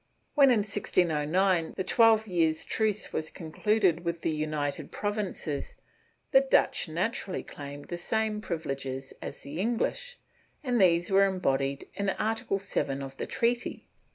[0.01, 0.03] ^
[0.33, 5.75] When, in 1609, the twelve years' truce was concluded with the United Provinces,
[6.31, 10.17] the Dutch naturally claimed the same privi leges as the English,
[10.63, 13.85] and these were embodied in Article 7 of the treaty.